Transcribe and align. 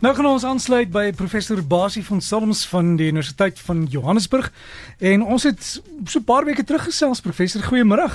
Nou 0.00 0.14
gaan 0.16 0.30
ons 0.30 0.44
aansluit 0.48 0.88
by 0.88 1.10
professor 1.12 1.58
Basie 1.68 2.00
van 2.06 2.22
Salms 2.24 2.62
van 2.70 2.94
die 2.96 3.10
Universiteit 3.10 3.58
van 3.60 3.82
Johannesburg 3.92 4.46
en 4.96 5.20
ons 5.20 5.44
het 5.44 5.60
so 5.60 6.18
'n 6.18 6.24
paar 6.24 6.44
weke 6.48 6.64
terug 6.64 6.84
gesels 6.88 7.20
professor 7.20 7.60
goeiemôre. 7.60 8.08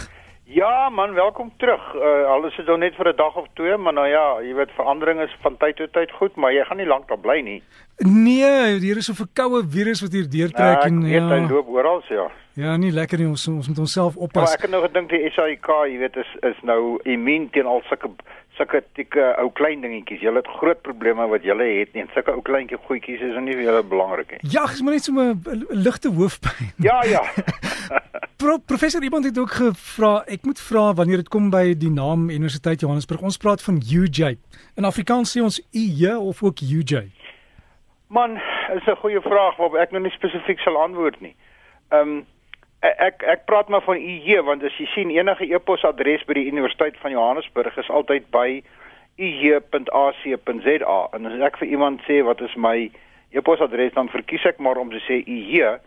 Ja 0.45 0.89
man, 0.89 1.13
welkom 1.13 1.51
terug. 1.57 1.93
Uh, 1.93 2.25
alles 2.25 2.57
is 2.57 2.65
nou 2.65 2.77
net 2.77 2.95
vir 2.95 3.09
'n 3.09 3.15
dag 3.15 3.35
of 3.35 3.45
twee, 3.53 3.77
maar 3.77 3.93
nou 3.93 4.07
ja, 4.07 4.41
jy 4.41 4.53
weet 4.53 4.71
verandering 4.71 5.21
is 5.21 5.35
van 5.41 5.57
tyd 5.57 5.75
tot 5.75 5.93
tyd 5.93 6.11
goed, 6.11 6.35
maar 6.35 6.53
jy 6.53 6.63
gaan 6.63 6.77
nie 6.77 6.87
lank 6.87 7.07
daar 7.07 7.19
bly 7.19 7.39
nie. 7.41 7.63
Nee, 7.97 8.79
hier 8.79 8.97
is 8.97 9.09
'n 9.09 9.13
verkoue 9.15 9.63
virus 9.69 10.01
wat 10.01 10.11
hier 10.11 10.29
deurtrek 10.29 10.81
ja, 10.81 10.85
en 10.85 11.01
ja, 11.01 11.27
hy 11.29 11.47
loop 11.47 11.67
oral, 11.67 12.03
ja. 12.09 12.31
Ja, 12.53 12.77
nie 12.77 12.91
lekker 12.91 13.17
nie, 13.17 13.27
ons 13.27 13.47
ons 13.47 13.67
moet 13.67 13.79
onsself 13.79 14.15
oppas. 14.15 14.49
Ja, 14.49 14.55
ek 14.55 14.61
het 14.61 14.71
nou 14.71 14.81
gedink 14.83 15.09
die 15.09 15.29
SAIK, 15.31 15.67
jy 15.91 15.97
weet, 15.99 16.15
is 16.15 16.31
is 16.41 16.59
nou 16.63 16.99
immuun 17.03 17.49
teen 17.51 17.65
al 17.65 17.81
sulke 17.89 18.09
sulke 18.55 18.83
tipe 18.95 19.25
ou 19.41 19.49
klein 19.51 19.81
dingetjies. 19.83 20.21
Julle 20.23 20.39
het 20.39 20.47
groot 20.59 20.81
probleme 20.81 21.27
wat 21.27 21.43
julle 21.43 21.67
het 21.79 21.93
nie. 21.93 22.05
Sulke 22.13 22.31
ou 22.31 22.41
kleintjie 22.41 22.79
goedjies 22.87 23.21
is 23.21 23.35
nie 23.43 23.55
vir 23.57 23.67
julle 23.69 23.83
belangrik 23.83 24.31
nie. 24.31 24.39
Ja, 24.51 24.65
dis 24.71 24.81
maar 24.81 24.93
net 24.93 25.03
so 25.03 25.11
'n 25.11 25.65
ligte 25.69 26.09
hoofpyn. 26.09 26.71
Ja, 26.77 27.03
ja. 27.03 27.23
Pro, 28.39 28.57
professor 28.57 29.03
iemand 29.03 29.25
het 29.25 29.37
ook 29.37 29.51
gevra, 29.51 30.23
ek 30.27 30.43
moet 30.43 30.59
vra 30.59 30.93
wanneer 30.93 31.17
dit 31.17 31.29
kom 31.29 31.49
by 31.49 31.73
die 31.73 31.89
naam 31.89 32.29
Universiteit 32.29 32.79
Johannesburg. 32.79 33.21
Ons 33.21 33.37
praat 33.37 33.63
van 33.63 33.79
UJ. 33.79 34.37
In 34.75 34.83
Afrikaans 34.83 35.31
sê 35.31 35.41
ons 35.41 35.61
UJ 35.71 36.15
of 36.19 36.43
ook 36.43 36.59
UJ. 36.59 37.14
Man, 38.07 38.37
is 38.75 38.85
'n 38.87 39.01
goeie 39.01 39.21
vraag 39.21 39.55
waarop 39.57 39.75
ek 39.75 39.91
nou 39.91 40.01
nie 40.01 40.11
spesifiek 40.11 40.59
sal 40.59 40.77
antwoord 40.77 41.21
nie. 41.21 41.35
Ehm 41.89 42.01
um, 42.01 42.25
ek 42.81 43.23
ek 43.23 43.45
praat 43.45 43.69
maar 43.69 43.81
van 43.81 43.97
UJ 43.97 44.43
want 44.45 44.63
as 44.63 44.77
jy 44.77 44.85
sien 44.93 45.09
enige 45.09 45.47
e-posadres 45.53 46.25
by 46.27 46.33
die 46.37 46.51
Universiteit 46.51 46.97
van 47.01 47.11
Johannesburg 47.11 47.77
is 47.77 47.89
altyd 47.89 48.29
by 48.31 48.61
uj.ac.za 49.17 50.99
en 51.15 51.25
as 51.25 51.41
ek 51.47 51.57
vir 51.57 51.67
iemand 51.67 52.01
sê 52.07 52.21
wat 52.27 52.41
is 52.41 52.55
my 52.55 52.91
e-posadres 53.31 53.95
dan 53.95 54.11
verkies 54.11 54.45
ek 54.45 54.59
maar 54.59 54.77
om 54.77 54.91
te 54.91 55.01
sê 55.07 55.23
UJ 55.23 55.79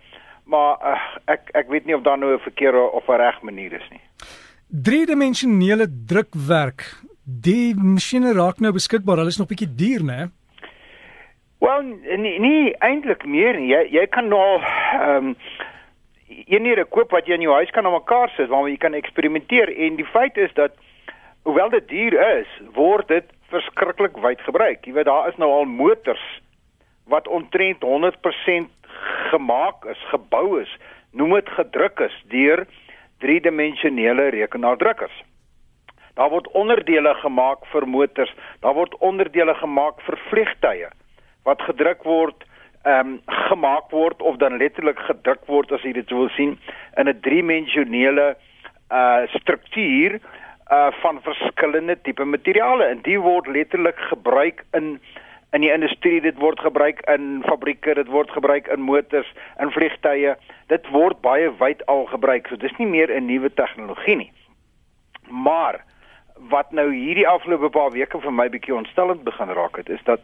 maar 0.49 0.81
uh, 0.81 0.97
ek 1.29 1.53
ek 1.61 1.69
weet 1.69 1.87
nie 1.87 1.97
of 1.97 2.03
daar 2.03 2.19
nou 2.19 2.33
'n 2.35 2.47
verkeerde 2.49 2.91
of 2.93 3.09
'n 3.09 3.21
reg 3.21 3.43
manier 3.43 3.73
is 3.73 3.89
nie. 3.91 4.01
Driedimensionele 4.69 5.87
drukwerk. 6.07 7.05
Die 7.25 7.75
masjiene 7.75 8.33
raak 8.33 8.61
nou 8.61 8.73
beskikbaar. 8.73 9.17
Hulle 9.17 9.29
is 9.29 9.39
nog 9.39 9.49
bietjie 9.49 9.75
duur, 9.75 10.03
né? 10.05 10.31
Wel, 11.59 11.83
nee, 11.83 12.39
nie 12.39 12.75
eintlik 12.79 13.25
meer 13.27 13.57
nie. 13.59 13.73
Jy 13.73 13.81
jy 13.91 14.07
kan 14.15 14.29
nou 14.31 14.61
ehm 14.63 15.33
um, 15.33 15.33
eenhede 16.29 16.85
koop 16.85 17.11
wat 17.11 17.27
jy 17.27 17.35
in 17.35 17.47
jou 17.47 17.55
huis 17.57 17.71
kan 17.75 17.87
aan 17.89 17.97
mekaar 17.97 18.31
sit 18.37 18.51
waarmee 18.53 18.77
jy 18.77 18.81
kan 18.85 18.95
eksperimenteer 18.95 19.73
en 19.87 19.97
die 19.99 20.07
feit 20.07 20.37
is 20.39 20.53
dat 20.55 20.77
hoewel 21.49 21.73
dit 21.73 21.89
duur 21.89 22.15
is, 22.27 22.51
word 22.77 23.09
dit 23.09 23.27
verskriklik 23.51 24.21
wyd 24.23 24.45
gebruik. 24.47 24.87
Jy 24.87 24.93
weet 24.95 25.09
daar 25.09 25.31
is 25.33 25.41
nou 25.41 25.49
al 25.51 25.65
motors 25.65 26.23
wat 27.11 27.29
omtrent 27.29 27.83
100% 27.83 28.71
gemaak 29.33 29.89
is, 29.91 30.05
gebou 30.13 30.61
is, 30.61 30.77
noem 31.11 31.35
dit 31.41 31.51
gedruk 31.57 32.05
is 32.07 32.15
deur 32.31 32.67
driedimensionele 33.25 34.29
rekenaardrukkers. 34.37 35.17
Daar 36.15 36.31
word 36.31 36.53
onderdele 36.55 37.17
gemaak 37.25 37.67
vir 37.73 37.89
motors, 37.89 38.31
daar 38.63 38.77
word 38.79 38.95
onderdele 39.03 39.57
gemaak 39.59 40.05
vir 40.07 40.21
vliegtye 40.29 40.95
wat 41.49 41.63
gedruk 41.71 42.05
word 42.05 42.45
ehm 42.85 43.15
um, 43.15 43.21
gemaak 43.27 43.91
word 43.91 44.23
of 44.23 44.37
dan 44.37 44.57
letterlik 44.57 44.99
gedruk 45.11 45.47
word 45.47 45.73
as 45.73 45.83
jy 45.83 45.93
dit 45.97 46.11
wil 46.15 46.29
sien 46.37 46.59
in 46.97 47.09
'n 47.09 47.21
driedimensionele 47.21 48.37
uh 48.99 49.27
struktuur 49.35 50.21
uh 50.73 50.91
van 51.01 51.21
verskillende 51.23 51.97
tipe 52.03 52.25
materiale. 52.25 52.85
En 52.85 53.03
dit 53.03 53.17
word 53.17 53.47
letterlik 53.47 53.99
gebruik 53.99 54.65
in 54.73 55.01
in 55.53 55.61
die 55.61 55.73
industrie. 55.73 56.21
Dit 56.21 56.39
word 56.39 56.61
gebruik 56.61 57.01
in 57.09 57.43
fabrieke 57.47 57.95
dit 57.95 58.09
word 58.09 58.31
gebruik 58.31 58.67
in 58.67 58.81
motors 58.81 59.33
in 59.59 59.71
vliegtye. 59.71 60.37
Dit 60.67 60.89
word 60.93 61.21
baie 61.21 61.51
wyd 61.59 61.87
al 61.87 62.05
gebruik. 62.07 62.49
So 62.49 62.57
dis 62.57 62.77
nie 62.79 62.87
meer 62.87 63.11
'n 63.11 63.27
nuwe 63.27 63.55
tegnologie 63.55 64.17
nie. 64.17 64.33
Maar 65.29 65.85
wat 66.51 66.73
nou 66.73 66.93
hierdie 66.95 67.29
afgelope 67.29 67.71
paar 67.71 67.91
weke 67.91 68.21
vir 68.21 68.33
my 68.33 68.49
bietjie 68.49 68.75
ontstellend 68.75 69.25
begin 69.25 69.49
raak 69.49 69.77
het 69.77 69.89
is 69.89 70.05
dat 70.05 70.21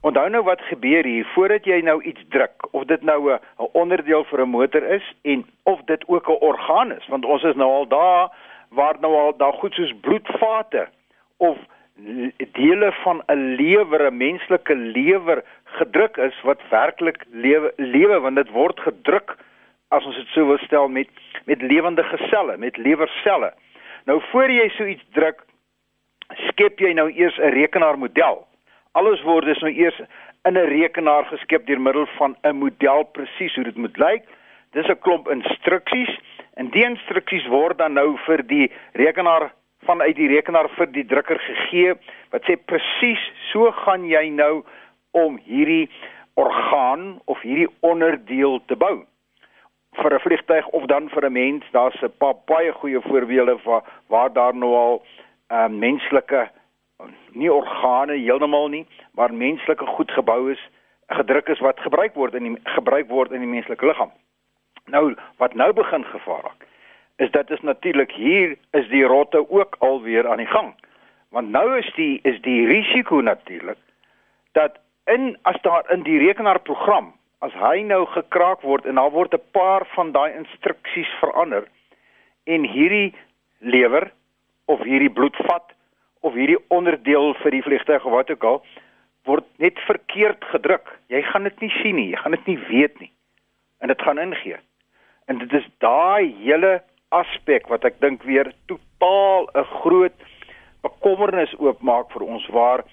Onthou 0.00 0.28
nou 0.30 0.42
wat 0.46 0.60
gebeur 0.62 1.04
hier 1.04 1.26
voordat 1.34 1.64
jy 1.66 1.80
nou 1.82 2.02
iets 2.06 2.22
druk 2.30 2.68
of 2.70 2.84
dit 2.84 3.02
nou 3.02 3.32
'n 3.32 3.40
onderdeel 3.72 4.24
vir 4.24 4.40
'n 4.42 4.50
motor 4.50 4.82
is 4.82 5.14
en 5.22 5.46
of 5.62 5.80
dit 5.84 6.08
ook 6.08 6.28
'n 6.28 6.40
orgaan 6.40 6.92
is 6.92 7.06
want 7.06 7.24
ons 7.24 7.42
is 7.42 7.54
nou 7.54 7.70
al 7.70 7.86
daar 7.86 8.30
waar 8.70 8.96
nou 9.00 9.14
al 9.14 9.36
daar 9.36 9.52
goed 9.52 9.74
soos 9.74 9.92
bloedvate 10.00 10.88
of 11.36 11.58
dele 12.52 12.92
van 12.92 13.22
'n 13.26 13.54
lewer 13.54 14.06
'n 14.06 14.16
menslike 14.16 14.74
lewer 14.74 15.44
gedruk 15.64 16.16
is 16.16 16.40
wat 16.42 16.60
werklik 16.70 17.24
lewe 17.30 17.72
lewe 17.76 18.20
want 18.20 18.36
dit 18.36 18.50
word 18.50 18.80
gedruk 18.80 19.36
as 19.88 20.04
ons 20.04 20.16
dit 20.16 20.26
sou 20.26 20.46
wil 20.46 20.58
stel 20.58 20.88
met 20.88 21.08
met 21.44 21.62
lewende 21.62 22.04
selle 22.30 22.56
met 22.56 22.76
lewerselle 22.76 23.52
nou 24.04 24.20
voor 24.30 24.50
jy 24.50 24.68
so 24.68 24.84
iets 24.84 25.04
druk 25.12 25.44
skep 26.34 26.78
jy 26.78 26.92
nou 26.92 27.10
eers 27.10 27.38
'n 27.38 27.50
rekenaarmodel 27.50 28.47
alles 28.98 29.22
word 29.22 29.46
dus 29.46 29.60
nou 29.62 29.72
eers 29.72 30.00
in 30.48 30.56
'n 30.58 30.70
rekenaar 30.70 31.24
geskep 31.30 31.66
deur 31.66 31.80
middel 31.80 32.06
van 32.18 32.36
'n 32.42 32.56
model 32.56 33.04
presies 33.04 33.54
hoe 33.54 33.64
dit 33.64 33.76
moet 33.76 33.96
lyk. 33.98 34.24
Dis 34.72 34.88
'n 34.88 34.98
klomp 35.00 35.28
instruksies 35.28 36.12
en 36.56 36.70
die 36.70 36.84
instruksies 36.84 37.46
word 37.46 37.78
dan 37.78 37.92
nou 37.92 38.16
vir 38.26 38.42
die 38.46 38.72
rekenaar 38.92 39.52
vanuit 39.86 40.16
die 40.16 40.28
rekenaar 40.28 40.68
vir 40.76 40.86
die 40.92 41.06
drukker 41.06 41.38
gegee 41.38 41.94
wat 42.32 42.42
sê 42.48 42.56
presies 42.56 43.22
so 43.52 43.70
gaan 43.84 44.04
jy 44.04 44.28
nou 44.30 44.64
om 45.10 45.38
hierdie 45.44 45.88
orgaan 46.34 47.20
of 47.24 47.40
hierdie 47.42 47.70
onderdeel 47.80 48.60
te 48.66 48.76
bou 48.76 49.04
vir 50.02 50.14
'n 50.14 50.24
vliegtyg 50.26 50.66
of 50.78 50.86
dan 50.86 51.08
vir 51.08 51.26
'n 51.26 51.32
mens 51.32 51.64
daar's 51.72 52.02
'n 52.02 52.12
paar 52.18 52.34
baie 52.46 52.72
goeie 52.72 53.00
voorbeelde 53.00 53.58
waar 53.64 53.82
waar 54.08 54.32
daar 54.32 54.54
nou 54.54 54.74
al 54.74 55.02
uh, 55.52 55.68
menslike 55.68 56.48
nie 57.38 57.50
organe 57.52 58.16
heeltemal 58.18 58.68
nie, 58.68 58.86
maar 59.14 59.34
menslike 59.34 59.86
goed 59.86 60.10
gebou 60.10 60.50
is, 60.52 60.62
gedruk 61.06 61.48
is 61.48 61.60
wat 61.64 61.80
gebruik 61.80 62.14
word 62.14 62.34
in 62.34 62.48
die 62.48 62.56
gebruik 62.74 63.08
word 63.08 63.32
in 63.32 63.44
die 63.44 63.50
menslike 63.50 63.86
liggaam. 63.86 64.10
Nou 64.92 65.14
wat 65.42 65.54
nou 65.54 65.72
begin 65.72 66.04
gevaar 66.04 66.42
raak, 66.48 66.66
is 67.16 67.30
dat 67.30 67.50
is 67.50 67.62
natuurlik 67.62 68.12
hier 68.12 68.56
is 68.72 68.88
die 68.88 69.04
rotte 69.04 69.44
ook 69.50 69.76
alweer 69.78 70.28
aan 70.28 70.42
die 70.42 70.50
gang. 70.50 70.74
Want 71.28 71.50
nou 71.50 71.78
is 71.78 71.88
die 71.94 72.18
is 72.22 72.40
die 72.42 72.66
risiko 72.66 73.20
natuurlik 73.20 73.78
dat 74.52 74.78
in 75.06 75.36
as 75.42 75.60
daar 75.62 75.86
in 75.92 76.02
die 76.02 76.18
rekenaarprogram 76.18 77.12
as 77.44 77.54
hy 77.62 77.82
nou 77.86 78.04
gekraak 78.10 78.64
word 78.66 78.86
en 78.86 78.98
daar 78.98 79.14
word 79.14 79.34
'n 79.34 79.50
paar 79.52 79.86
van 79.94 80.12
daai 80.12 80.34
instruksies 80.34 81.10
verander 81.20 81.68
en 82.44 82.64
hierdie 82.64 83.14
lewer 83.58 84.10
of 84.64 84.82
hierdie 84.82 85.12
bloedvat 85.12 85.77
of 86.20 86.34
hierdie 86.34 86.58
onderdeel 86.68 87.34
vir 87.42 87.50
die 87.50 87.62
vliegtuig 87.62 88.04
of 88.04 88.12
wat 88.12 88.30
ook 88.30 88.44
al 88.44 88.62
word 89.28 89.46
net 89.56 89.78
verkeerd 89.86 90.44
gedruk. 90.52 90.88
Jy 91.12 91.22
gaan 91.22 91.44
dit 91.48 91.60
nie 91.60 91.72
sien 91.82 91.96
nie, 91.96 92.10
jy 92.12 92.20
gaan 92.22 92.36
dit 92.36 92.46
nie 92.46 92.58
weet 92.68 93.00
nie. 93.00 93.10
En 93.80 93.92
dit 93.92 94.02
gaan 94.02 94.18
ingee. 94.18 94.56
En 95.28 95.38
dit 95.38 95.52
is 95.52 95.66
daai 95.84 96.34
hele 96.40 96.78
aspek 97.14 97.68
wat 97.68 97.84
ek 97.84 98.00
dink 98.00 98.24
weer 98.28 98.52
totaal 98.66 99.48
'n 99.54 99.64
groot 99.82 100.16
bekommernis 100.82 101.54
oopmaak 101.58 102.10
vir 102.12 102.22
ons 102.22 102.46
waar 102.48 102.84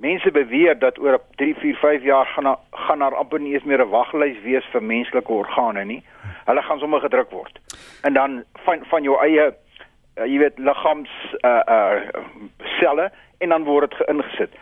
mense 0.00 0.30
beweer 0.30 0.78
dat 0.78 0.98
oor 0.98 1.18
3, 1.36 1.54
4, 1.54 1.76
5 1.76 2.02
jaar 2.02 2.26
gaan 2.26 2.44
na, 2.44 2.58
gaan 2.70 2.98
daar 2.98 3.14
amper 3.14 3.40
nie 3.40 3.52
eens 3.54 3.64
meer 3.64 3.82
'n 3.84 3.90
waglys 3.90 4.40
wees 4.42 4.64
vir 4.72 4.82
menslike 4.82 5.32
organe 5.32 5.84
nie. 5.84 6.02
Hulle 6.46 6.62
gaan 6.62 6.78
sommer 6.78 7.00
gedruk 7.00 7.30
word. 7.30 7.60
En 8.02 8.12
dan 8.12 8.44
van 8.64 8.84
van 8.84 9.02
jou 9.02 9.18
eie 9.20 9.52
uh, 10.20 10.26
jy 10.28 10.40
weet 10.42 10.58
liggams 10.58 11.12
uh 11.40 11.62
uh 11.66 12.00
selle 12.78 13.10
en 13.40 13.54
dan 13.54 13.64
word 13.64 13.90
dit 13.96 14.08
ingesit. 14.12 14.52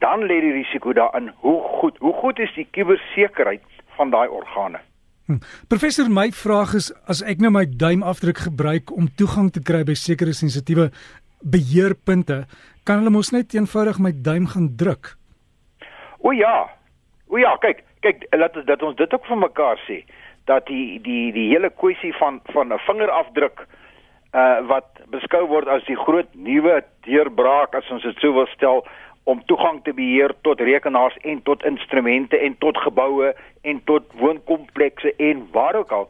Dan 0.00 0.26
lê 0.28 0.40
die 0.40 0.54
risiko 0.56 0.92
daarin 0.92 1.30
hoe 1.44 1.60
goed 1.80 1.98
hoe 1.98 2.12
goed 2.22 2.38
is 2.38 2.52
die 2.56 2.66
kubersekerheid 2.76 3.64
van 3.96 4.10
daai 4.10 4.28
organe. 4.28 4.80
Hm. 5.26 5.40
Professor 5.68 6.08
my 6.10 6.30
vraag 6.30 6.74
is 6.74 6.90
as 7.08 7.22
ek 7.22 7.40
nou 7.40 7.52
my 7.52 7.64
duimafdruk 7.64 8.44
gebruik 8.48 8.92
om 8.92 9.08
toegang 9.20 9.52
te 9.52 9.62
kry 9.64 9.84
by 9.84 9.96
sekere 9.96 10.34
sensitiewe 10.36 10.90
beheerpunte, 11.40 12.44
kan 12.84 13.00
hulle 13.00 13.12
mos 13.12 13.32
net 13.32 13.54
eenvoudig 13.56 14.00
my 14.00 14.12
duim 14.12 14.48
gaan 14.52 14.68
druk. 14.80 15.14
O 16.20 16.32
ja. 16.32 16.68
O 17.28 17.40
ja, 17.40 17.56
kyk, 17.60 17.80
kyk, 18.04 18.28
laat 18.36 18.56
ons 18.56 18.68
dat 18.68 18.82
ons 18.82 18.96
dit 18.96 19.16
ook 19.16 19.26
vir 19.28 19.40
mekaar 19.40 19.80
sê 19.88 20.04
dat 20.44 20.66
die 20.68 21.00
die 21.00 21.32
die 21.32 21.48
hele 21.52 21.70
kwessie 21.72 22.12
van 22.20 22.40
van 22.52 22.72
'n 22.72 22.84
vingerafdruk 22.84 23.64
uh 23.64 23.83
wat 24.66 25.00
beskou 25.14 25.46
word 25.46 25.68
as 25.70 25.84
die 25.86 25.96
groot 25.96 26.26
nuwe 26.34 26.80
deurbraak 27.06 27.74
as 27.78 27.90
ons 27.94 28.02
dit 28.02 28.18
sou 28.18 28.32
wil 28.34 28.48
stel 28.50 28.82
om 29.30 29.42
toegang 29.46 29.78
te 29.84 29.92
beheer 29.94 30.34
tot 30.42 30.60
rekenaars 30.60 31.16
en 31.22 31.42
tot 31.42 31.62
instrumente 31.64 32.38
en 32.38 32.56
tot 32.58 32.76
geboue 32.82 33.30
en 33.62 33.84
tot 33.84 34.10
woonkomplekse 34.20 35.14
en 35.16 35.46
waar 35.52 35.78
ook 35.80 35.92
al 35.92 36.08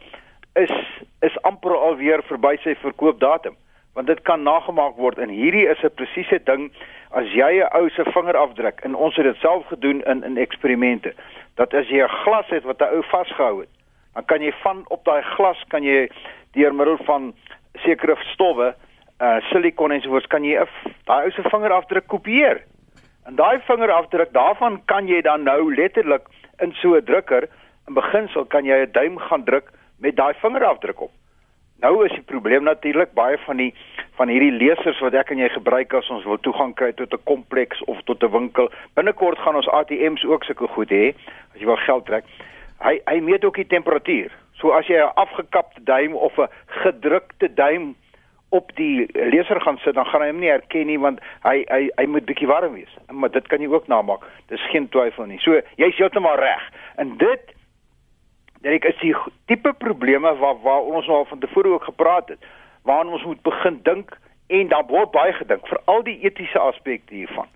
is 0.54 0.72
is 1.20 1.36
amper 1.42 1.76
alweer 1.76 2.22
verby 2.30 2.56
sy 2.62 2.74
verkoopdatum 2.80 3.54
want 3.94 4.06
dit 4.10 4.20
kan 4.26 4.42
nagemaak 4.42 4.96
word. 4.98 5.18
En 5.22 5.30
hierdie 5.30 5.68
is 5.70 5.82
'n 5.84 5.94
presiese 5.94 6.40
ding 6.44 6.72
as 7.10 7.26
jy 7.30 7.62
'n 7.62 7.70
ou 7.78 7.88
se 7.90 8.04
vingerafdruk 8.04 8.80
en 8.80 8.94
ons 8.94 9.16
het 9.16 9.24
dit 9.24 9.36
self 9.36 9.66
gedoen 9.66 10.02
in 10.02 10.24
in 10.24 10.36
eksperimente 10.36 11.14
dat 11.54 11.74
as 11.74 11.88
jy 11.88 12.02
'n 12.02 12.16
glas 12.24 12.48
het 12.48 12.64
wat 12.64 12.80
'n 12.80 12.94
ou 12.94 13.02
vasgehou 13.02 13.60
het 13.60 13.70
dan 14.14 14.24
kan 14.24 14.42
jy 14.42 14.52
van 14.62 14.84
op 14.88 15.04
daai 15.04 15.22
glas 15.22 15.64
kan 15.68 15.82
jy 15.82 16.10
deur 16.52 16.74
middel 16.74 16.98
van 17.04 17.34
sekere 17.82 18.16
stowwe 18.32 18.74
uh 19.20 19.40
silikon 19.50 19.92
en 19.92 20.00
sovoorts 20.00 20.26
kan 20.26 20.44
jy 20.44 20.58
'n 20.58 20.68
daai 21.06 21.24
ou 21.24 21.30
se 21.30 21.42
vingerafdruk 21.42 22.06
kopieer 22.06 22.62
en 23.26 23.36
daai 23.36 23.58
vingerafdruk 23.66 24.32
daarvan 24.32 24.82
kan 24.86 25.08
jy 25.08 25.20
dan 25.22 25.44
nou 25.44 25.74
letterlik 25.74 26.28
in 26.60 26.72
so 26.72 26.94
'n 26.94 27.04
drukker 27.04 27.48
in 27.88 27.94
beginsel 27.94 28.44
kan 28.44 28.64
jy 28.64 28.86
'n 28.86 28.92
duim 28.92 29.18
gaan 29.18 29.44
druk 29.44 29.70
met 29.98 30.16
daai 30.16 30.34
vingerafdruk 30.34 31.00
op 31.00 31.10
Nou 31.84 32.04
is 32.04 32.12
die 32.14 32.22
probleem 32.22 32.62
natuurlik 32.62 33.12
baie 33.12 33.38
van 33.44 33.56
die 33.56 33.74
van 34.14 34.30
hierdie 34.30 34.52
lesers 34.54 35.00
wat 35.02 35.14
ek 35.18 35.32
en 35.34 35.40
jy 35.42 35.48
gebruik 35.50 35.94
as 35.98 36.08
ons 36.14 36.24
wil 36.24 36.38
toegang 36.38 36.74
kry 36.78 36.92
tot 36.94 37.12
'n 37.12 37.26
kompleks 37.26 37.82
of 37.90 37.98
tot 38.08 38.22
'n 38.22 38.30
winkel. 38.30 38.70
Binnekort 38.94 39.38
gaan 39.38 39.56
ons 39.56 39.68
ATM's 39.68 40.24
ook 40.24 40.44
sulke 40.44 40.68
goed 40.68 40.90
hê 40.90 41.14
as 41.52 41.60
jy 41.60 41.66
wil 41.66 41.76
geld 41.76 42.06
trek. 42.06 42.24
Hy 42.80 43.00
hy 43.06 43.20
meet 43.20 43.44
ook 43.44 43.56
die 43.56 43.66
temperatuur. 43.66 44.30
So 44.60 44.72
as 44.72 44.86
jy 44.86 44.98
'n 44.98 45.14
afgekapte 45.14 45.82
duim 45.84 46.14
of 46.14 46.38
'n 46.38 46.48
gedrukte 46.66 47.54
duim 47.54 47.94
op 48.48 48.70
die 48.76 49.06
leser 49.12 49.60
gaan 49.60 49.78
sit, 49.78 49.94
dan 49.94 50.06
gaan 50.06 50.20
hy 50.20 50.28
hom 50.28 50.38
nie 50.38 50.50
herken 50.50 50.86
nie 50.86 50.98
want 50.98 51.20
hy 51.42 51.64
hy 51.68 51.90
hy 51.96 52.06
moet 52.06 52.24
bietjie 52.24 52.46
warm 52.46 52.72
wees. 52.74 52.96
Maar 53.10 53.30
dit 53.30 53.46
kan 53.46 53.60
jy 53.60 53.68
ook 53.68 53.86
namaak. 53.86 54.22
Dis 54.48 54.70
geen 54.70 54.88
twyfel 54.88 55.26
nie. 55.26 55.38
So 55.38 55.60
jy's 55.76 55.96
heeltemal 55.96 56.36
reg. 56.36 56.70
En 56.96 57.16
dit 57.16 57.54
Dit 58.64 58.84
is 58.84 58.96
die 59.00 59.16
tipe 59.44 59.72
probleme 59.72 60.36
waar 60.40 60.56
waar 60.62 60.80
ons 60.80 61.06
nou 61.06 61.18
al 61.18 61.24
van 61.28 61.38
tevore 61.38 61.68
ook 61.68 61.84
gepraat 61.84 62.28
het, 62.28 62.38
waaraan 62.82 63.12
ons 63.12 63.24
moet 63.24 63.42
begin 63.42 63.80
dink 63.82 64.18
en 64.46 64.68
dan 64.68 64.86
word 64.88 65.10
baie 65.12 65.32
gedink 65.32 65.66
vir 65.68 65.80
al 65.84 66.00
die 66.06 66.16
etiese 66.24 66.58
aspekte 66.58 67.14
hiervan. 67.14 67.50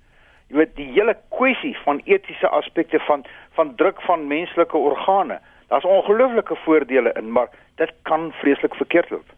Jy 0.49 0.57
weet 0.61 0.75
die 0.77 0.91
hele 0.93 1.15
kwessie 1.33 1.73
van 1.85 2.03
etiese 2.05 2.49
aspekte 2.49 3.01
van 3.07 3.25
van 3.57 3.75
druk 3.81 4.03
van 4.05 4.27
menslike 4.29 4.77
organe. 4.77 5.41
Daar's 5.69 5.85
ongelooflike 5.85 6.57
voordele 6.65 7.13
in, 7.21 7.33
maar 7.33 7.49
dit 7.77 7.93
kan 8.03 8.33
vreeslik 8.41 8.75
verkeerd 8.75 9.11
loop. 9.11 9.29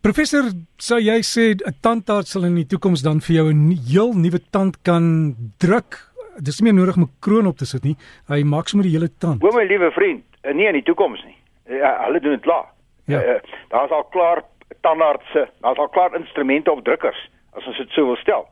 Professor, 0.00 0.46
sou 0.76 0.96
jy 1.00 1.18
sê 1.20 1.52
'n 1.52 1.76
tandarts 1.80 2.30
sal 2.32 2.44
in 2.44 2.54
die 2.54 2.66
toekoms 2.66 3.02
dan 3.02 3.20
vir 3.20 3.36
jou 3.36 3.52
'n 3.52 3.76
heel 3.92 4.12
nuwe 4.12 4.40
tand 4.50 4.82
kan 4.82 5.34
druk? 5.58 5.98
Dis 6.40 6.60
nie 6.60 6.72
meer 6.72 6.80
nodig 6.80 6.96
om 6.96 7.02
'n 7.02 7.16
kroon 7.20 7.46
op 7.46 7.56
te 7.56 7.66
sit 7.66 7.84
nie. 7.84 7.96
Hy 8.28 8.42
maak 8.42 8.68
sommer 8.68 8.88
die 8.88 8.96
hele 8.96 9.10
tand. 9.18 9.44
O 9.44 9.52
my 9.52 9.64
liewe 9.64 9.90
vriend, 9.90 10.24
uh, 10.44 10.54
nie 10.54 10.66
in 10.66 10.72
die 10.72 10.82
toekoms 10.82 11.24
nie. 11.24 11.36
Ja, 11.68 12.04
hulle 12.04 12.20
doen 12.20 12.32
dit 12.32 12.40
klaar. 12.40 12.66
Ja. 13.06 13.22
Uh, 13.22 13.40
daar's 13.68 13.90
al 13.90 14.04
klaar 14.04 14.42
tandartse, 14.80 15.48
daar's 15.60 15.78
al 15.78 15.88
klaar 15.88 16.16
instrumente 16.16 16.72
op 16.72 16.84
drukkers 16.84 17.30
as 17.52 17.66
ons 17.66 17.76
dit 17.76 17.90
sou 17.90 18.06
wil 18.06 18.16
stel. 18.16 18.48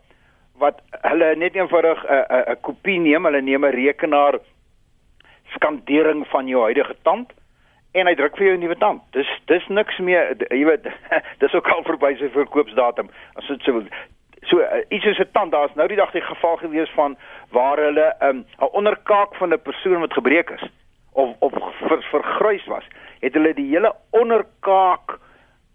Wat 0.58 0.80
hulle 0.90 1.36
net 1.36 1.54
eenvoudig 1.54 2.04
'n 2.04 2.12
uh, 2.12 2.36
'n 2.46 2.50
uh, 2.50 2.56
kopie 2.60 2.98
neem, 2.98 3.24
hulle 3.24 3.42
neem 3.42 3.64
'n 3.64 3.70
rekenaar 3.70 4.38
skandering 5.54 6.26
van 6.28 6.46
jou 6.46 6.62
huidige 6.62 6.96
tand 7.02 7.32
en 7.92 8.06
hy 8.06 8.14
druk 8.14 8.36
vir 8.36 8.46
jou 8.46 8.56
'n 8.56 8.60
nuwe 8.60 8.76
tand. 8.76 9.02
Dis 9.12 9.28
dis 9.46 9.66
niks 9.68 9.98
meer, 9.98 10.36
jy 10.50 10.64
weet, 10.64 10.86
dis 11.42 11.54
ook 11.54 11.68
al 11.68 11.82
verby 11.82 12.14
sy 12.16 12.28
verkoopsdatum. 12.28 13.10
As 13.34 13.46
dit 13.46 13.62
so 13.62 13.82
so 14.42 14.60
uh, 14.60 14.82
iets 14.88 15.04
soos 15.04 15.18
'n 15.18 15.32
tand, 15.32 15.52
daar's 15.52 15.74
nou 15.74 15.88
die 15.88 15.96
dag 15.96 16.10
die 16.10 16.22
geval 16.22 16.56
gewees 16.56 16.90
van 16.90 17.16
waar 17.50 17.78
hulle 17.78 18.14
'n 18.20 18.26
um, 18.26 18.44
onderkaak 18.72 19.34
van 19.34 19.52
'n 19.52 19.62
persoon 19.62 20.00
wat 20.00 20.12
gebreek 20.12 20.50
is 20.50 20.64
of 21.12 21.36
of 21.38 21.52
ver, 21.80 22.02
vergrys 22.02 22.66
was, 22.66 22.84
het 23.20 23.34
hulle 23.34 23.54
die 23.54 23.70
hele 23.70 23.94
onderkaak 24.10 25.18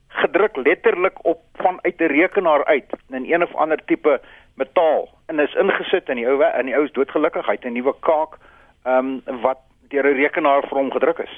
gedruk 0.07 0.55
letterlik 0.55 1.25
op 1.25 1.41
vanuit 1.53 1.97
'n 1.97 2.13
rekenaar 2.13 2.65
uit 2.65 2.89
in 3.09 3.33
een 3.33 3.43
of 3.43 3.55
ander 3.55 3.79
tipe 3.85 4.21
metaal 4.55 5.09
en 5.25 5.39
is 5.39 5.53
ingesit 5.53 6.09
in 6.09 6.15
die 6.15 6.27
ou 6.27 6.43
in 6.59 6.65
die 6.65 6.75
ou 6.75 6.87
se 6.87 6.93
doodgelukkigheid 6.93 7.65
'n 7.65 7.73
nuwe 7.73 7.93
kaak 7.99 8.37
ehm 8.85 9.21
um, 9.27 9.41
wat 9.41 9.59
deur 9.89 10.05
'n 10.05 10.17
rekenaar 10.17 10.67
vir 10.67 10.77
hom 10.77 10.91
gedruk 10.91 11.19
is. 11.19 11.33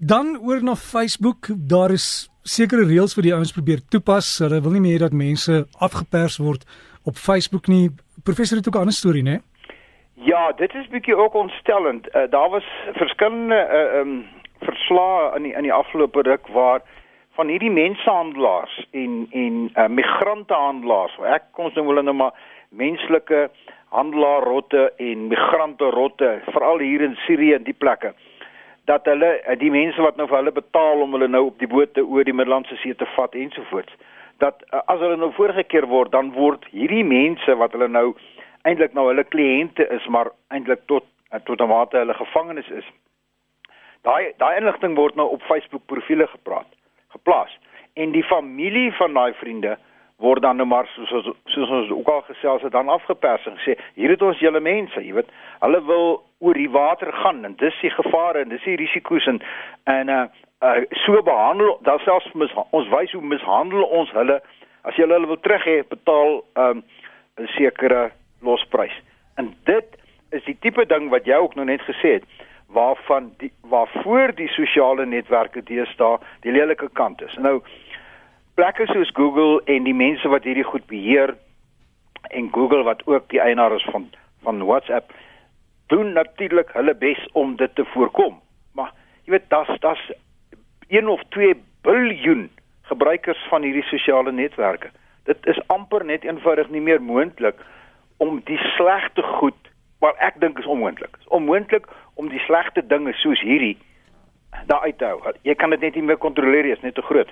Dan 0.00 0.38
oor 0.42 0.62
na 0.62 0.74
Facebook, 0.74 1.46
daar 1.68 1.90
is 1.90 2.30
sekere 2.42 2.84
reëls 2.86 3.14
vir 3.14 3.22
die 3.22 3.34
ouens 3.34 3.52
probeer 3.52 3.80
toepas. 3.90 4.38
Hulle 4.38 4.60
wil 4.60 4.72
nie 4.76 4.80
meer 4.80 4.98
dat 4.98 5.12
mense 5.12 5.66
afgepers 5.78 6.38
word 6.38 6.64
op 7.04 7.16
Facebook 7.16 7.66
nie. 7.66 7.90
Professor 8.24 8.56
het 8.56 8.68
ook 8.68 8.74
'n 8.74 8.78
ander 8.78 8.94
storie, 8.94 9.22
né? 9.22 9.40
Ja, 10.14 10.52
dit 10.52 10.74
is 10.74 10.88
bietjie 10.88 11.16
ook 11.16 11.34
ontstellend. 11.34 12.08
Uh, 12.14 12.22
daar 12.30 12.50
was 12.50 12.64
verskillende 12.94 13.68
uh 13.72 14.00
um 14.00 14.24
verslae 14.60 15.36
in 15.36 15.42
die 15.42 15.52
in 15.52 15.62
die 15.62 15.72
afgelope 15.72 16.22
ruk 16.22 16.46
waar 16.46 16.80
van 17.34 17.48
hierdie 17.48 17.70
mensehandelaars 17.70 18.86
en 18.90 19.26
en 19.30 19.70
uh 19.76 19.86
migrantehandelaars, 19.86 21.18
ek 21.22 21.42
kom 21.52 21.70
nou 21.74 21.86
hulle 21.86 22.02
nou 22.02 22.14
maar 22.14 22.34
menslike 22.70 23.48
handelaar 23.88 24.42
rotte 24.42 24.92
en 24.96 25.28
migrante 25.28 25.84
rotte, 25.90 26.40
veral 26.52 26.78
hier 26.78 27.00
in 27.00 27.16
Sirië 27.26 27.54
en 27.54 27.64
die 27.64 27.76
plekke 27.76 28.14
dat 28.88 29.04
hulle 29.04 29.56
die 29.60 29.70
mense 29.70 30.00
wat 30.00 30.16
nou 30.16 30.24
vir 30.28 30.38
hulle 30.40 30.54
betaal 30.56 31.02
om 31.04 31.12
hulle 31.16 31.28
nou 31.28 31.42
op 31.50 31.58
die 31.60 31.68
bote 31.68 32.04
oor 32.04 32.24
die 32.24 32.32
Middellandse 32.32 32.76
See 32.80 32.94
te 32.96 33.08
vat 33.16 33.34
ensovoorts 33.36 33.92
dat 34.42 34.62
as 34.78 35.00
hulle 35.02 35.18
nou 35.20 35.30
voorgekeer 35.36 35.88
word 35.90 36.12
dan 36.14 36.30
word 36.36 36.64
hierdie 36.72 37.04
mense 37.04 37.56
wat 37.60 37.74
hulle 37.76 37.90
nou 37.92 38.06
eintlik 38.68 38.94
nou 38.96 39.08
hulle 39.10 39.24
kliënte 39.24 39.86
is, 39.94 40.06
maar 40.08 40.32
eintlik 40.54 40.86
tot 40.92 41.06
tot 41.44 41.60
'n 41.60 41.68
mate 41.68 41.98
hulle 41.98 42.14
gevangenes 42.14 42.68
is. 42.80 42.86
Daai 44.02 44.32
daai 44.38 44.56
inligting 44.56 44.96
word 44.96 45.14
nou 45.16 45.28
op 45.28 45.42
Facebook 45.42 45.84
profile 45.86 46.26
gepraat, 46.26 46.70
geplaas 47.12 47.52
en 47.94 48.12
die 48.12 48.24
familie 48.24 48.92
van 48.92 49.14
daai 49.14 49.32
vriende 49.34 49.76
word 50.18 50.42
dan 50.42 50.56
nou 50.56 50.66
maar 50.66 50.88
soos 50.94 51.08
soos, 51.08 51.28
soos 51.54 51.70
ons 51.70 51.90
ook 51.94 52.08
al 52.08 52.24
gesels 52.26 52.62
het 52.62 52.72
dan 52.72 52.88
afgepers 52.88 53.46
en 53.46 53.58
sê 53.62 53.76
hier 53.94 54.10
het 54.10 54.22
ons 54.22 54.40
julle 54.42 54.60
mense, 54.60 55.00
jy 55.00 55.14
weet, 55.14 55.30
hulle 55.62 55.80
wil 55.86 56.08
oor 56.42 56.58
die 56.58 56.70
water 56.70 57.12
gaan 57.22 57.44
en 57.46 57.54
dis 57.62 57.80
die 57.82 57.92
gevare 57.94 58.42
en 58.42 58.54
dis 58.54 58.64
die 58.66 58.78
risiko's 58.80 59.26
en 59.30 59.42
en 59.84 60.10
uh, 60.14 60.24
uh 60.66 60.82
so 61.04 61.22
behandel, 61.22 61.78
dan 61.86 62.02
selfs 62.02 62.32
mis, 62.34 62.54
ons 62.70 62.90
wys 62.90 63.14
hoe 63.14 63.22
mishandel 63.22 63.84
ons 63.84 64.10
hulle 64.16 64.40
as 64.82 64.96
jy 64.96 65.06
hulle 65.06 65.30
wil 65.30 65.40
terug 65.44 65.64
hê, 65.68 65.82
betaal 65.88 66.42
um 66.64 66.82
'n 67.38 67.46
sekere 67.54 68.10
losprys. 68.42 68.94
En 69.36 69.54
dit 69.64 69.98
is 70.30 70.44
die 70.44 70.56
tipe 70.60 70.84
ding 70.86 71.10
wat 71.10 71.26
jy 71.26 71.36
ook 71.38 71.54
nou 71.54 71.64
net 71.66 71.82
gesê 71.86 72.18
het 72.18 72.24
waarvan 72.68 73.30
die 73.38 73.52
waarvoor 73.60 74.34
die 74.36 74.48
sosiale 74.48 75.06
netwerke 75.06 75.62
deesdae 75.62 76.18
die 76.44 76.52
lelike 76.52 76.88
kant 76.92 77.22
is. 77.22 77.36
Nou 77.36 77.62
plekke 78.58 78.88
soos 78.90 79.10
Google 79.14 79.60
en 79.70 79.84
die 79.86 79.94
mense 79.94 80.28
wat 80.32 80.46
hierdie 80.48 80.66
goed 80.66 80.86
beheer 80.90 81.36
en 82.34 82.48
Google 82.50 82.82
wat 82.88 83.04
ook 83.06 83.28
die 83.30 83.38
eienaar 83.38 83.76
is 83.76 83.86
van 83.92 84.08
van 84.42 84.64
WhatsApp 84.66 85.12
doen 85.92 86.12
natuurlik 86.12 86.72
hulle 86.74 86.94
bes 86.94 87.20
om 87.32 87.54
dit 87.56 87.74
te 87.74 87.84
voorkom. 87.94 88.40
Maar 88.74 88.90
jy 89.24 89.36
weet 89.36 89.46
das 89.54 89.70
das 89.84 90.02
1 90.88 91.08
of 91.08 91.22
2 91.36 91.54
biljoen 91.86 92.48
gebruikers 92.90 93.46
van 93.48 93.62
hierdie 93.62 93.86
sosiale 93.86 94.32
netwerke. 94.32 94.90
Dit 95.30 95.46
is 95.46 95.60
amper 95.66 96.04
net 96.04 96.26
eenvoudig 96.26 96.70
nie 96.74 96.82
meer 96.82 97.02
moontlik 97.02 97.62
om 98.16 98.40
die 98.50 98.58
slegte 98.74 99.22
goed, 99.38 99.70
maar 100.02 100.18
ek 100.18 100.40
dink 100.42 100.58
is 100.58 100.66
onmoontlik. 100.66 101.14
Is 101.20 101.34
onmoontlik 101.38 101.86
om 102.14 102.28
die 102.28 102.42
slegte 102.50 102.82
dinge 102.86 103.14
soos 103.22 103.40
hierdie 103.40 103.76
daar 104.66 104.82
uit 104.82 104.98
te 104.98 105.04
hou. 105.04 105.36
Jy 105.46 105.54
kan 105.54 105.70
dit 105.70 105.80
net 105.86 105.94
nie 105.94 106.08
meer 106.10 106.18
kontroleer 106.18 106.66
nie, 106.66 106.74
is 106.74 106.82
net 106.82 106.98
te 106.98 107.06
groot. 107.06 107.30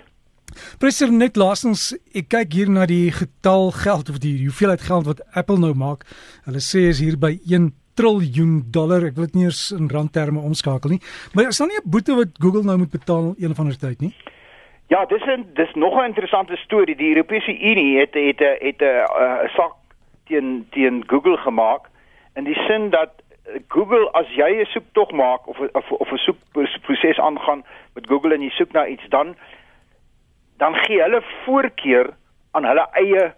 President 0.78 1.18
net 1.18 1.36
laasens, 1.36 1.94
ek 2.14 2.28
kyk 2.28 2.52
hier 2.52 2.70
na 2.70 2.86
die 2.86 3.10
getal 3.12 3.70
geld 3.70 4.08
of 4.08 4.18
die 4.18 4.36
hoeveelheid 4.44 4.80
geld 4.80 5.06
wat 5.06 5.20
Apple 5.34 5.58
nou 5.58 5.74
maak. 5.74 6.04
Hulle 6.44 6.60
sê 6.60 6.88
is 6.92 7.00
hier 7.00 7.18
by 7.18 7.38
1 7.44 7.72
triljoen 7.96 8.62
dollar. 8.72 9.04
Ek 9.08 9.16
wil 9.16 9.28
dit 9.28 9.34
nie 9.40 9.48
eens 9.48 9.70
in 9.72 9.90
randterme 9.92 10.40
omskakel 10.40 10.96
nie. 10.96 11.02
Maar 11.34 11.48
is 11.48 11.58
daar 11.58 11.68
nie 11.68 11.80
'n 11.80 11.90
boete 11.90 12.14
wat 12.14 12.38
Google 12.38 12.64
nou 12.64 12.78
moet 12.78 12.90
betaal 12.90 13.34
een 13.38 13.50
of 13.50 13.58
ander 13.58 13.78
tyd 13.78 14.00
nie? 14.00 14.14
Ja, 14.88 15.04
dis 15.04 15.22
'n 15.22 15.46
dis 15.54 15.74
nog 15.74 15.94
'n 15.94 16.04
interessante 16.04 16.56
storie. 16.56 16.96
Die 16.96 17.14
Europese 17.14 17.58
Unie 17.58 17.98
het 17.98 18.14
het 18.14 18.38
het 18.38 18.80
'n 18.80 18.84
uh, 18.84 19.48
sak 19.56 19.72
teen 20.26 20.66
teen 20.70 21.04
Google 21.06 21.36
gemaak 21.36 21.88
in 22.34 22.44
die 22.44 22.54
sin 22.54 22.90
dat 22.90 23.10
eh, 23.44 23.60
Google 23.68 24.10
as 24.12 24.28
jy 24.28 24.60
'n 24.60 24.64
soektog 24.64 25.10
maak 25.10 25.46
of 25.46 25.58
of 25.72 25.90
of 25.90 26.10
'n 26.10 26.16
soekproses 26.16 27.18
aangaan 27.18 27.64
met 27.94 28.06
Google 28.06 28.34
en 28.34 28.42
jy 28.42 28.50
soek 28.50 28.72
na 28.72 28.86
iets 28.86 29.08
dan 29.08 29.36
dan 30.58 30.74
gee 30.84 31.00
hulle 31.02 31.22
voorkeur 31.44 32.12
aan 32.50 32.64
hulle 32.64 32.86
eie 32.92 33.32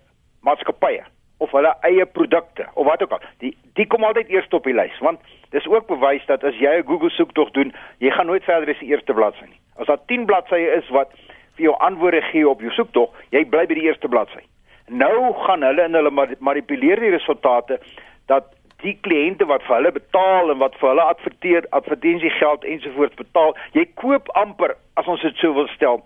maatskappye 0.46 1.04
of 1.38 1.50
hulle 1.54 1.72
eie 1.86 2.06
produkte 2.06 2.66
of 2.74 2.86
wat 2.86 3.02
ook 3.02 3.16
al. 3.16 3.24
Die 3.38 3.56
die 3.78 3.86
kom 3.86 4.04
altyd 4.04 4.30
eers 4.30 4.48
op 4.50 4.66
die 4.66 4.74
lys 4.74 4.98
want 5.04 5.20
dis 5.54 5.66
ook 5.66 5.86
bewys 5.86 6.26
dat 6.26 6.44
as 6.44 6.58
jy 6.58 6.78
'n 6.78 6.86
Google 6.86 7.10
soektog 7.10 7.50
doen, 7.50 7.74
jy 7.98 8.10
gaan 8.10 8.26
nooit 8.26 8.44
verder 8.44 8.74
as 8.74 8.80
die 8.80 8.90
eerste 8.90 9.14
bladsy 9.14 9.44
nie. 9.44 9.60
As 9.76 9.86
daar 9.86 10.04
10 10.06 10.26
bladsye 10.26 10.70
is 10.76 10.88
wat 10.88 11.10
vir 11.56 11.64
jou 11.64 11.74
antwoorde 11.78 12.22
gee 12.22 12.48
op 12.48 12.60
jou 12.60 12.70
soektog, 12.70 13.10
jy 13.30 13.44
bly 13.44 13.66
by 13.66 13.74
die 13.74 13.86
eerste 13.86 14.08
bladsy. 14.08 14.44
Nou 14.88 15.32
gaan 15.46 15.62
hulle 15.62 15.84
in 15.84 15.94
hulle 15.94 16.10
manipuleer 16.38 17.00
die 17.00 17.10
resultate 17.10 17.80
dat 18.26 18.54
die 18.82 18.94
kliënte 19.02 19.46
wat 19.50 19.62
vir 19.66 19.76
hulle 19.76 19.92
betaal 19.92 20.50
en 20.50 20.58
wat 20.58 20.76
vir 20.78 20.88
hulle 20.88 21.02
adverteer, 21.02 21.66
advertensiegeld 21.70 22.64
ensovoorts 22.64 23.18
betaal, 23.18 23.56
jy 23.72 23.84
koop 23.94 24.30
amper 24.38 24.76
as 25.00 25.06
ons 25.06 25.22
dit 25.22 25.42
sou 25.42 25.54
wil 25.54 25.68
stel, 25.74 26.02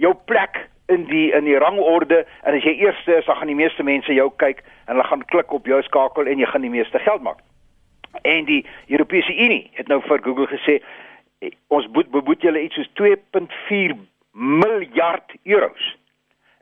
jou 0.00 0.14
plek 0.30 0.64
in 0.90 1.04
die 1.10 1.28
in 1.36 1.46
die 1.46 1.58
rangorde 1.58 2.24
en 2.42 2.56
as 2.56 2.64
jy 2.66 2.74
eerste 2.82 3.18
is, 3.20 3.26
dan 3.28 3.38
gaan 3.38 3.52
die 3.52 3.58
meeste 3.58 3.86
mense 3.86 4.14
jou 4.14 4.28
kyk 4.42 4.64
en 4.86 4.94
hulle 4.94 5.06
gaan 5.06 5.24
klik 5.32 5.52
op 5.54 5.68
jou 5.70 5.78
skakel 5.86 6.26
en 6.26 6.42
jy 6.42 6.48
gaan 6.50 6.66
die 6.66 6.72
meeste 6.72 6.98
geld 7.04 7.22
maak. 7.22 7.38
En 8.26 8.44
die 8.48 8.64
Europese 8.88 9.34
Unie 9.36 9.70
het 9.78 9.88
nou 9.88 10.00
vir 10.08 10.22
Google 10.24 10.48
gesê 10.50 10.80
ons 11.72 11.86
moet 11.94 12.10
beboet 12.12 12.42
julle 12.44 12.62
iets 12.66 12.76
soos 12.76 12.90
2.4 13.00 13.94
miljard 14.32 15.36
euros. 15.44 15.94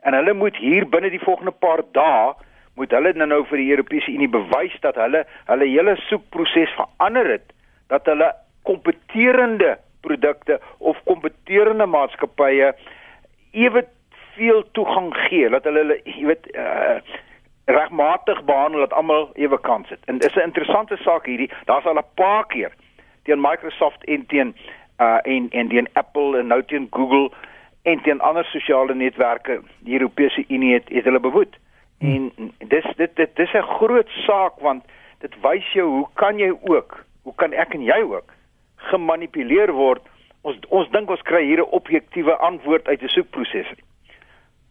En 0.07 0.15
hulle 0.15 0.33
moet 0.33 0.55
hier 0.55 0.85
binne 0.87 1.09
die 1.11 1.23
volgende 1.23 1.51
paar 1.51 1.83
dae 1.97 2.35
moet 2.79 2.93
hulle 2.95 3.11
nou 3.17 3.27
nou 3.27 3.41
vir 3.49 3.59
die 3.59 3.71
Europese 3.73 4.13
Unie 4.13 4.29
bewys 4.31 4.77
dat 4.85 4.99
hulle 5.01 5.25
hulle 5.49 5.67
hele 5.67 5.97
soekproses 6.07 6.71
verander 6.77 7.33
het 7.33 7.51
dat 7.91 8.05
hulle 8.07 8.29
kompeterende 8.69 9.75
produkte 10.05 10.59
of 10.77 10.99
kompeterende 11.09 11.89
maatskappye 11.89 12.71
ewe 13.51 13.87
veel 14.35 14.63
toegang 14.71 15.13
gee 15.15 15.49
dat 15.49 15.63
hulle 15.63 15.99
jy 16.03 16.25
weet 16.25 16.47
uh, 16.55 16.99
regmatig 17.69 18.43
behandel 18.43 18.79
dat 18.79 18.93
almal 18.93 19.29
ewe 19.33 19.59
kans 19.59 19.89
het. 19.89 19.99
En 20.05 20.17
dis 20.17 20.35
'n 20.35 20.47
interessante 20.49 20.97
saak 20.97 21.25
hierdie. 21.25 21.51
Daar's 21.65 21.85
al 21.85 21.97
'n 21.97 22.13
paar 22.15 22.45
keer 22.47 22.71
teen 23.23 23.41
Microsoft 23.41 24.03
en 24.03 24.25
teen 24.25 24.55
uh 25.01 25.19
en 25.21 25.49
en 25.49 25.67
teen 25.67 25.87
Apple 25.93 26.39
en 26.39 26.47
nou 26.47 26.63
teen 26.63 26.87
Google 26.89 27.31
en 27.81 28.01
teen 28.01 28.21
ander 28.21 28.45
sosiale 28.45 28.95
netwerke 28.95 29.61
die 29.79 29.99
Europese 29.99 30.43
Unie 30.47 30.73
het, 30.73 30.89
het 30.89 31.03
hulle 31.03 31.19
bewoed. 31.19 31.57
Hmm. 31.99 32.31
En 32.37 32.53
dis 32.67 32.85
dit 32.95 33.15
dit 33.15 33.35
dis 33.35 33.53
'n 33.53 33.61
groot 33.61 34.09
saak 34.09 34.59
want 34.59 34.83
dit 35.19 35.35
wys 35.41 35.73
jou 35.73 35.87
hoe 35.89 36.07
kan 36.13 36.37
jy 36.37 36.51
ook, 36.61 37.05
hoe 37.23 37.35
kan 37.35 37.53
ek 37.53 37.73
en 37.73 37.83
jy 37.83 38.01
ook 38.01 38.33
gemanipuleer 38.75 39.71
word? 39.71 40.01
Ons 40.41 40.57
ons 40.69 40.89
dink 40.91 41.09
ons 41.09 41.21
kry 41.21 41.43
hier 41.45 41.59
'n 41.59 41.71
objektiewe 41.71 42.35
antwoord 42.37 42.87
uit 42.87 43.01
'n 43.01 43.07
soekproses. 43.07 43.67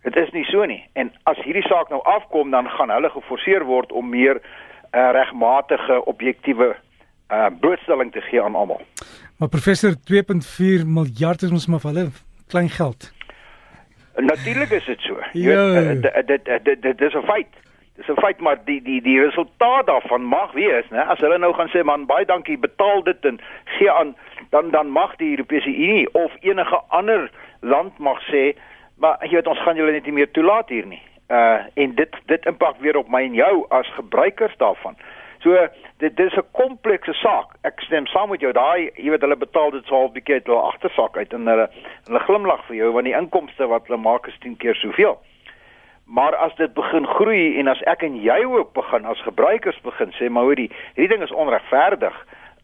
Dit 0.02 0.16
is 0.16 0.30
nie 0.30 0.44
so 0.44 0.64
nie. 0.64 0.84
En 0.92 1.12
as 1.22 1.38
hierdie 1.44 1.66
saak 1.66 1.88
nou 1.88 2.02
afkom, 2.02 2.50
dan 2.50 2.68
gaan 2.68 2.90
hulle 2.90 3.10
geforseer 3.10 3.64
word 3.64 3.92
om 3.92 4.08
meer 4.08 4.40
uh, 4.94 5.10
regmatige, 5.12 6.04
objektiewe 6.04 6.76
uh 7.30 7.46
blootstelling 7.60 8.12
te 8.12 8.20
gee 8.20 8.42
aan 8.42 8.54
almal. 8.54 8.80
Maar 9.36 9.48
professor 9.48 9.92
2.4 9.92 10.86
miljard 10.86 11.42
is 11.42 11.50
mos 11.50 11.66
maar 11.66 11.80
vir 11.80 11.90
hulle 11.90 12.10
klein 12.48 12.68
geld. 12.68 13.12
Natuurlik 14.16 14.70
is 14.70 14.84
dit 14.84 15.00
so. 15.00 15.20
Jy 15.32 15.44
weet 15.44 16.02
ja. 16.02 16.22
dit 16.22 16.44
dit 16.64 16.82
dit 16.82 17.00
is 17.00 17.14
'n 17.14 17.26
feit. 17.26 17.52
Dis 17.98 18.08
'n 18.08 18.20
feit 18.20 18.40
maar 18.40 18.58
die 18.64 18.82
die 18.82 19.00
die 19.02 19.20
resultaat 19.20 19.86
daarvan 19.86 20.22
mag 20.22 20.52
wees, 20.52 20.86
né? 20.90 21.02
As 21.02 21.18
hulle 21.18 21.38
nou 21.38 21.52
gaan 21.54 21.68
sê 21.68 21.82
man 21.84 22.06
baie 22.06 22.24
dankie, 22.24 22.58
betaal 22.58 23.02
dit 23.02 23.24
en 23.24 23.40
gee 23.64 23.90
aan 23.90 24.14
dan 24.50 24.70
dan 24.70 24.90
mag 24.90 25.16
die 25.16 25.30
Europese 25.30 25.68
Unie 25.68 26.14
of 26.14 26.32
enige 26.40 26.80
ander 26.88 27.30
land 27.60 27.98
mag 27.98 28.22
sê, 28.30 28.54
maar 28.96 29.18
jy 29.20 29.34
weet 29.34 29.46
ons 29.46 29.62
gaan 29.62 29.76
julle 29.76 29.92
net 29.92 30.04
nie 30.04 30.12
meer 30.12 30.30
toelaat 30.30 30.68
hier 30.68 30.86
nie. 30.86 31.02
Uh 31.28 31.58
en 31.74 31.94
dit 31.94 32.16
dit 32.26 32.46
impak 32.46 32.78
weer 32.78 32.96
op 32.96 33.08
my 33.08 33.22
en 33.22 33.34
jou 33.34 33.66
as 33.68 33.90
gebruikers 33.94 34.56
daarvan. 34.56 34.96
So 35.38 35.66
dit 35.96 36.16
dis 36.16 36.36
'n 36.36 36.46
komplekse 36.52 37.12
saak. 37.12 37.46
Ek 37.62 37.80
stem 37.80 38.06
saam 38.06 38.30
met 38.30 38.40
jou. 38.40 38.52
Daai, 38.52 38.90
jy 38.94 39.10
weet 39.10 39.20
hulle 39.20 39.36
betaal 39.36 39.70
dit 39.70 39.86
so 39.86 39.94
half 39.94 40.12
bietjie 40.12 40.34
uit 40.34 40.46
hulle 40.46 40.60
agtersak 40.60 41.16
uit 41.16 41.32
en 41.32 41.46
hulle 41.46 41.68
hulle 42.06 42.20
glimlag 42.20 42.64
vir 42.66 42.76
jou 42.76 42.92
want 42.92 43.04
die 43.04 43.16
inkomste 43.16 43.66
wat 43.66 43.86
hulle 43.86 44.00
maak 44.00 44.26
is 44.26 44.38
10 44.38 44.56
keer 44.56 44.74
soveel. 44.74 45.18
Maar 46.08 46.36
as 46.36 46.54
dit 46.56 46.72
begin 46.72 47.06
groei 47.06 47.58
en 47.60 47.68
as 47.68 47.80
ek 47.84 48.02
en 48.06 48.14
jy 48.24 48.38
ook 48.48 48.72
begin 48.72 49.04
as 49.04 49.20
gebruikers 49.26 49.76
begin 49.84 50.12
sê 50.16 50.30
maar 50.32 50.48
hoorie, 50.48 50.70
hierdie 50.96 51.16
ding 51.16 51.24
is 51.26 51.34
onregverdig. 51.36 52.16